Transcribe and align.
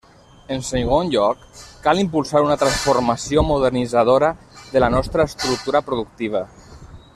En 0.53 0.61
segon 0.69 1.11
lloc, 1.15 1.43
cal 1.83 2.01
impulsar 2.03 2.41
una 2.47 2.55
transformació 2.63 3.45
modernitzadora 3.51 4.33
de 4.73 4.83
la 4.85 4.91
nostra 4.97 5.29
estructura 5.33 5.87
productiva. 5.91 6.45